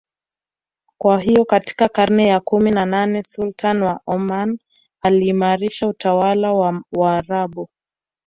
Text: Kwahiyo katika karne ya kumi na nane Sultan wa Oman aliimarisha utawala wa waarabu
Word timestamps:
Kwahiyo 0.97 1.45
katika 1.45 1.89
karne 1.89 2.27
ya 2.27 2.39
kumi 2.39 2.71
na 2.71 2.85
nane 2.85 3.23
Sultan 3.23 3.81
wa 3.83 3.99
Oman 4.05 4.59
aliimarisha 5.01 5.87
utawala 5.87 6.53
wa 6.53 6.83
waarabu 6.93 7.69